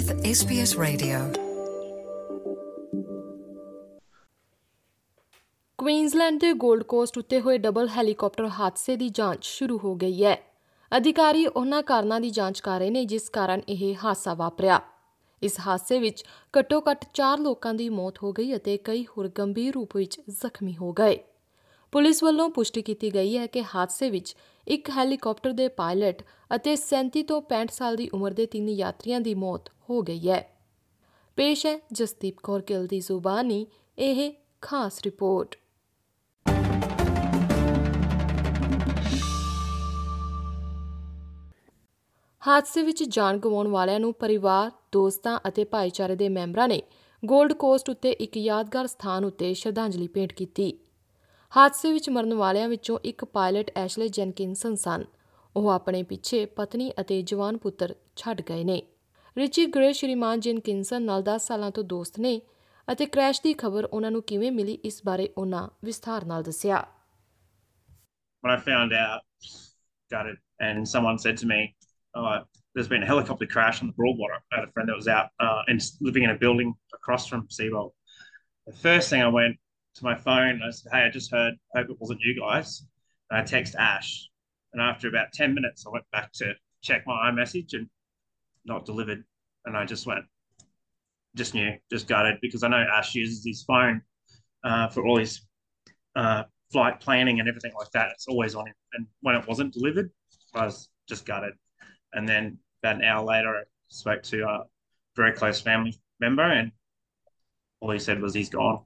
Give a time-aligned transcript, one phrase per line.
[0.00, 1.40] with SBS Radio.
[5.78, 10.42] Queensland ਦੇ 골ਡ cost ਉੱਤੇ ਹੋਏ ਡਬਲ ਹੈਲੀਕਾਪਟਰ ਹਾਦਸੇ ਦੀ ਜਾਂਚ ਸ਼ੁਰੂ ਹੋ ਗਈ ਹੈ।
[10.96, 14.80] ਅਧਿਕਾਰੀ ਉਹਨਾਂ ਕਾਰਨਾਂ ਦੀ ਜਾਂਚ ਕਰ ਰਹੇ ਨੇ ਜਿਸ ਕਾਰਨ ਇਹ ਹਾਦਸਾ ਵਾਪਰਿਆ।
[15.42, 16.24] ਇਸ ਹਾਦਸੇ ਵਿੱਚ
[16.58, 20.92] ਘੱਟੋ-ਘੱਟ 4 ਲੋਕਾਂ ਦੀ ਮੌਤ ਹੋ ਗਈ ਅਤੇ ਕਈ ਹੋਰ ਗੰਭੀਰ ਰੂਪ ਵਿੱਚ ਜ਼ਖਮੀ ਹੋ
[20.92, 21.18] ਗਏ।
[21.92, 24.34] ਪੁਲਿਸ ਵੱਲੋਂ ਪੁਸ਼ਟੀ ਕੀਤੀ ਗਈ ਹੈ ਕਿ ਹਾਦਸੇ ਵਿੱਚ
[24.66, 26.22] ਇੱਕ ਹੈਲੀਕਾਪਟਰ ਦੇ ਪਾਇਲਟ
[26.54, 30.42] ਅਤੇ 37 ਤੋਂ 65 ਸਾਲ ਦੀ ਉਮਰ ਦੇ ਤਿੰਨ ਯਾਤਰੀਆਂ ਦੀ ਮੌਤ ਹੋ ਗਈ ਹੈ।
[31.36, 33.66] ਪੇਸ਼ ਹੈ ਜਸਦੀਪ ਕੌਰ ਗਿੱਲ ਦੀ ਜ਼ੁਬਾਨੀ,
[33.98, 35.56] ਇਹ ਖਾਸ ਰਿਪੋਰਟ।
[42.42, 46.82] ਹਾਦਸੇ ਵਿੱਚ ਜਾਨ ਗਵਾਉਣ ਵਾਲਿਆਂ ਨੂੰ ਪਰਿਵਾਰ, ਦੋਸਤਾਂ ਅਤੇ ਭਾਈਚਾਰੇ ਦੇ ਮੈਂਬਰਾਂ ਨੇ
[47.22, 50.72] 골ਡ ਕੋਸਟ ਉੱਤੇ ਇੱਕ ਯਾਦਗਾਰ ਸਥਾਨ ਉੱਤੇ ਸ਼ਰਧਾਂਜਲੀ ਭੇਂਟ ਕੀਤੀ।
[51.52, 55.04] ਹਾਦਸੇ ਵਿੱਚ ਮਰਨ ਵਾਲਿਆਂ ਵਿੱਚੋਂ ਇੱਕ ਪਾਇਲਟ ਐਸ਼ਲੇ ਜੈਨਕਿਨਸਨ ਸਨ
[55.56, 58.82] ਉਹ ਆਪਣੇ ਪਿੱਛੇ ਪਤਨੀ ਅਤੇ ਜਵਾਨ ਪੁੱਤਰ ਛੱਡ ਗਏ ਨੇ
[59.36, 62.40] ਰਿਚੀ ਗ੍ਰੇ ਸ਼੍ਰੀਮਾਨ ਜੈਨਕਿਨਸਨ ਨਾਲ 10 ਸਾਲਾਂ ਤੋਂ ਦੋਸਤ ਨੇ
[62.88, 66.84] ਅਤੇ ਕ੍ਰੈਸ਼ ਦੀ ਖਬਰ ਉਹਨਾਂ ਨੂੰ ਕਿਵੇਂ ਮਿਲੀ ਇਸ ਬਾਰੇ ਉਹਨਾਂ ਵਿਸਥਾਰ ਨਾਲ ਦੱਸਿਆ
[68.44, 69.24] when I found out,
[70.10, 71.56] got it, and someone said to me,
[72.14, 72.36] uh,
[72.74, 75.28] "There's been a helicopter crash on the Broadwater." I had a friend that was out
[75.46, 77.90] uh, and living in a building across from Seabolt.
[78.66, 79.60] The first thing I went
[79.96, 81.54] to my phone, I said, "Hey, I just heard.
[81.74, 82.86] Hope it wasn't you guys."
[83.30, 84.28] And I text Ash,
[84.72, 87.88] and after about ten minutes, I went back to check my iMessage and
[88.64, 89.24] not delivered,
[89.64, 90.24] and I just went,
[91.36, 94.02] just knew, just gutted because I know Ash uses his phone
[94.64, 95.46] uh, for all his
[96.16, 98.10] uh, flight planning and everything like that.
[98.12, 98.74] It's always on him.
[98.92, 100.10] And when it wasn't delivered,
[100.54, 101.54] I was just gutted.
[102.12, 104.64] And then about an hour later, I spoke to a
[105.16, 106.72] very close family member, and
[107.80, 108.84] all he said was he's gone.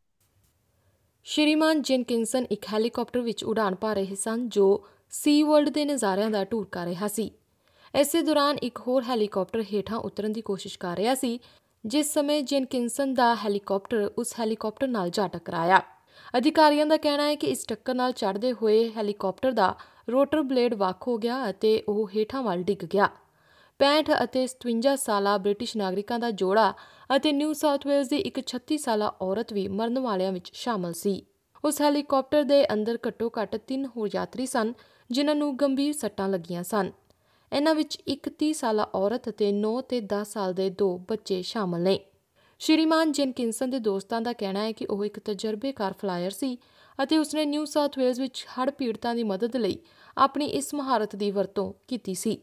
[1.27, 6.43] ਸ਼੍ਰੀਮਾਨ ਜਿਨਕਿਨਸਨ ਇੱਕ helicopter ਵਿੱਚ ਉਡਾਨ ਭਰ ਰਹੇ ਸਨ, ਜੋ ਸੀ world ਦੇ ਨਜ਼ਾਰਿਆਂ ਦਾ
[6.45, 7.31] tour ਕਰ ਰਿਹਾ ਸੀ।
[7.95, 11.39] ਇਸੇ ਦੌਰਾਨ ਇੱਕ ਹੋਰ ਹੈਲੀਕਾਪਟਰ ਹੇਠਾਂ ਉਤਰਨ ਦੀ ਕੋਸ਼ਿਸ਼ ਕਰ ਰਿਹਾ ਸੀ,
[11.85, 15.81] ਜਿਸ ਸਮੇਂ ਜਿਨਕਿਨਸਨ ਦਾ ਹੈਲੀਕਾਪਟਰ ਉਸ ਹੈਲੀਕਾਪਟਰ ਨਾਲ ਜਾ ਟਕਰਾਇਆ।
[16.37, 19.75] ਅਧਿਕਾਰੀਆਂ ਦਾ ਕਹਿਣਾ ਹੈ ਕਿ ਇਸ ਟੱਕਰ ਨਾਲ ਚੜ੍ਹਦੇ ਹੋਏ ਹੈਲੀਕਾਪਟਰ ਦਾ
[20.11, 23.09] ਰੋਟਰ ਬਲੇਡ ਵੱਖ ਹੋ ਗਿਆ ਅਤੇ ਉਹ ਹੇਠਾਂ ਵੱਲ ਡਿੱਗ ਗਿਆ।
[23.81, 26.73] 65 ਅਤੇ 57 ਸਾਲਾ ਬ੍ਰਿਟਿਸ਼ ਨਾਗਰਿਕਾਂ ਦਾ ਜੋੜਾ
[27.17, 31.15] ਅਤੇ ਨਿਊ ਸਾਊਥ ਵੇਲਜ਼ ਦੀ ਇੱਕ 36 ਸਾਲਾ ਔਰਤ ਵੀ ਮਰਨ ਵਾਲਿਆਂ ਵਿੱਚ ਸ਼ਾਮਲ ਸੀ।
[31.65, 34.73] ਉਸ ਹੈਲੀਕਾਪਟਰ ਦੇ ਅੰਦਰ ਘੱਟੋ-ਘੱਟ 3 ਹੋਰ ਯਾਤਰੀ ਸਨ,
[35.11, 36.91] ਜਿਨ੍ਹਾਂ ਨੂੰ ਗੰਭੀਰ ਸੱਟਾਂ ਲੱਗੀਆਂ ਸਨ।
[37.53, 41.81] ਇਹਨਾਂ ਵਿੱਚ ਇੱਕ 30 ਸਾਲਾ ਔਰਤ ਅਤੇ 9 ਤੇ 10 ਸਾਲ ਦੇ ਦੋ ਬੱਚੇ ਸ਼ਾਮਲ
[41.81, 41.99] ਨੇ।
[42.59, 46.59] ਸ਼੍ਰੀਮਾਨ ਜੈਨਕਿਨਸਨ ਦੇ ਦੋਸਤਾਂ ਦਾ ਕਹਿਣਾ ਹੈ ਕਿ ਉਹ ਇੱਕ ਤਜਰਬੇਕਾਰ ਫਲਾਇਰ ਸੀ
[47.03, 49.79] ਅਤੇ ਉਸਨੇ ਨਿਊ ਸਾਊਥ ਵੇਲਜ਼ ਵਿੱਚ ਹੜ੍ਹ ਪੀੜਤਾਂ ਦੀ ਮਦਦ ਲਈ
[50.17, 52.39] ਆਪਣੀ ਇਸ ਮਹਾਰਤ ਦੀ ਵਰਤੋਂ ਕੀਤੀ ਸੀ।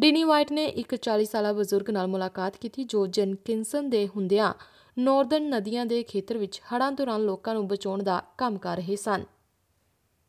[0.00, 4.52] ਡੀਨੀ ਵਾਈਟ ਨੇ ਇੱਕ 40 ਸਾਲਾ ਬਜ਼ੁਰਗ ਨਾਲ ਮੁਲਾਕਾਤ ਕੀਤੀ ਜੋ ਜੈਨਕਿਨਸਨ ਦੇ ਹੁੰਦਿਆਂ
[4.98, 9.24] ਨਾਰਦਰਨ ਨਦੀਆਂ ਦੇ ਖੇਤਰ ਵਿੱਚ ਹੜ੍ਹਾਂ ਦੌਰਾਨ ਲੋਕਾਂ ਨੂੰ ਬਚਾਉਣ ਦਾ ਕੰਮ ਕਰ ਰਹੇ ਸਨ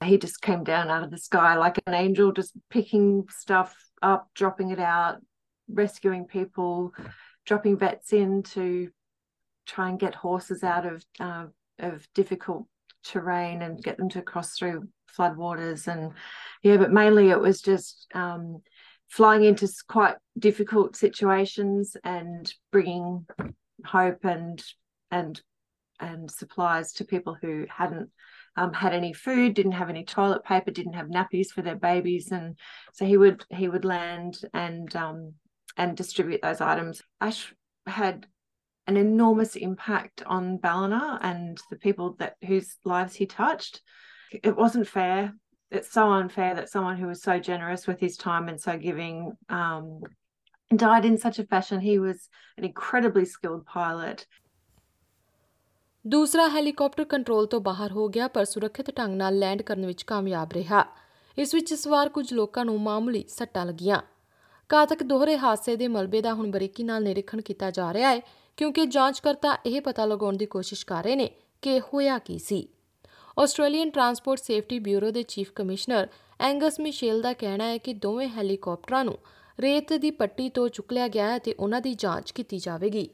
[0.02, 3.08] he just came down out of the sky like an angel, just picking
[3.38, 3.72] stuff
[4.10, 5.18] up, dropping it out,
[5.70, 6.78] rescuing people,
[7.52, 8.68] dropping vets in to
[9.74, 11.44] try and get horses out of uh,
[11.90, 12.64] of difficult
[13.12, 14.78] terrain and get them to cross through
[15.18, 15.86] floodwaters.
[15.88, 16.14] And
[16.64, 18.48] yeah, but mainly it was just um,
[19.10, 23.26] flying into quite difficult situations and bringing
[23.86, 24.64] hope and
[25.12, 25.42] and
[26.00, 28.10] and supplies to people who hadn't
[28.56, 32.32] um, had any food, didn't have any toilet paper, didn't have nappies for their babies,
[32.32, 32.58] and
[32.94, 35.34] so he would he would land and um,
[35.78, 37.02] and distribute those items.
[37.22, 37.54] Ash
[37.86, 38.28] had
[38.88, 43.82] an enormous impact on Ballina and the people that whose lives he touched.
[44.32, 45.34] It wasn't fair.
[45.72, 49.34] It's so unfair that someone who was so generous with his time and so giving
[49.50, 50.02] um,
[50.72, 51.80] died in such a fashion.
[51.82, 54.26] He was an incredibly skilled pilot.
[56.06, 60.54] ਦੂਸਰਾ helicopter control ਤੋਂ ਬਾਹਰ ਹੋ ਗਿਆ ਪਰ ਸੁਰੱਖਿਅਤ ਢੰਗ ਨਾਲ land ਕਰਨ ਵਿੱਚ ਕਾਮਯਾਬ
[60.54, 60.86] ਰਿਹਾ
[61.38, 64.02] ਇਸ ਵਿੱਚ ਸਵਾਰ ਕੁਝ ਲੋਕਾਂ ਨੂੰ ਮਾਮੂਲੀ ਸੱਟਾਂ ਲੱਗੀਆਂ
[64.70, 68.22] ਘਾਤਕ ਦੋਹਰੇ ਹਾਦਸੇ ਦੇ ਮਲਬੇ ਦਾ ਹੁਣ ਬਰੀਕੀ ਨਾਲ ਨਿਰੀਖਣ ਕੀਤਾ ਜਾ ਰਿਹਾ ਹੈ
[68.58, 71.30] ਕਿਉਂਕਿ ਜਾਂਚਕਰਤਾ ਇਹ ਪਤਾ ਲਗਾਉਣ ਦੀ ਕੋਸ਼ਿਸ਼ ਕਰ ਰਹੇ ਨੇ
[71.64, 72.68] ਕਿ ਹੋਇਆ ਕੀ ਸੀ
[73.39, 76.09] ਆਸਟ੍ਰੇਲੀਅਨ ਟਰਾਂਸਪੋਰਟ ਸੇਫਟੀ ਬਿਊਰੋ ਦੇ ਚੀਫ ਕਮਿਸ਼ਨਰ
[76.41, 79.19] ਐਂਗਸ ਮਿਸ਼ੇਲ ਦਾ ਕਹਿਣਾ ਹੈ ਕਿ ਦੋਵੇਂ ਹੈਲੀਕਾਪਟਰਾਂ ਨੂੰ
[79.59, 83.09] ਰੇਤ ਦੀ ਪੱਟੀ ਤੋਂ ਚੁੱਕ ਲਿਆ ਗਿਆ ਹੈ ਤੇ ਉਹਨਾਂ ਦੀ ਜਾਂਚ ਕੀਤੀ ਜਾਵੇਗੀ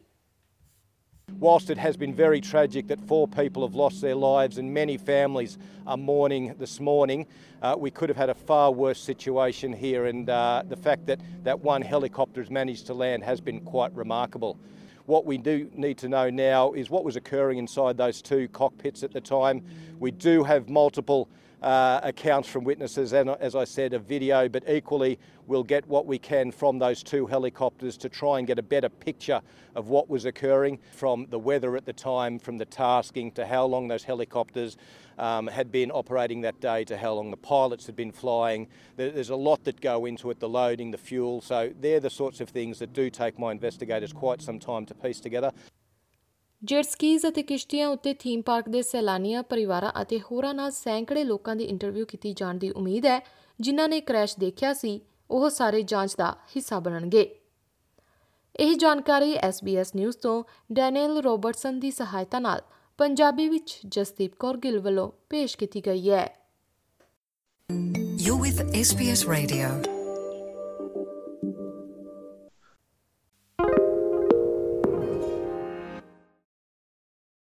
[1.28, 4.96] Whilst it has been very tragic that four people have lost their lives and many
[4.98, 7.26] families are mourning this morning,
[7.62, 10.06] uh, we could have had a far worse situation here.
[10.06, 13.94] And uh, the fact that that one helicopter has managed to land has been quite
[13.94, 14.58] remarkable.
[15.05, 19.03] What we do need to know now is what was occurring inside those two cockpits
[19.03, 19.63] at the time.
[19.99, 21.29] We do have multiple
[21.65, 25.17] uh, accounts from witnesses, and as I said, a video, but equally
[25.47, 28.87] we'll get what we can from those two helicopters to try and get a better
[28.87, 29.41] picture
[29.73, 33.65] of what was occurring from the weather at the time, from the tasking to how
[33.65, 34.77] long those helicopters
[35.17, 38.67] um, had been operating that day to how long the pilots had been flying.
[38.95, 41.41] There's a lot that go into it, the loading, the fuel.
[41.41, 44.93] So they're the sorts of things that do take my investigators quite some time to
[44.93, 45.51] piece together.
[46.65, 51.55] Jet skis ਅਤੇ ਕਿਸ਼ਤੀਆਂ ਉੱਤੇ theme park ਦੇ ਸੈਲਾਨੀਆਂ, ਪਰਿਵਾਰਾਂ ਅਤੇ ਹੋਰਾਂ ਨਾਲ ਸੈਂਕੜੇ ਲੋਕਾਂ
[51.55, 53.19] ਦੀ ਇੰਟਰਵਿਊ ਕੀਤੀ ਜਾਣ ਦੀ ਉਮੀਦ ਹੈ,
[53.59, 55.01] ਜਿਨ੍ਹਾਂ ਨੇ ਕ੍ਰੈਸ਼ ਦੇਖਿਆ ਸੀ,
[55.31, 57.35] ਉਹ ਸਾਰੇ ਜਾਂਚ ਦਾ ਹਿੱਸਾ ਬਣਨਗੇ
[58.59, 62.61] ਇਹ ਜਾਣਕਾਰੀ SBS ਨਿਊਜ਼ ਤੋਂ ਡੈਨੀਅਲ ਰੋਬਰਟਸਨ ਦੀ ਸਹਾਇਤਾ ਨਾਲ
[62.97, 66.25] ਪੰਜਾਬੀ ਵਿੱਚ ਜਸਦੀਪ ਕੌਰ ਗਿੱਲ ਵੱਲੋਂ ਪੇਸ਼ ਕੀਤੀ ਗਈ ਹੈ
[68.19, 69.94] You're with SBS Radio.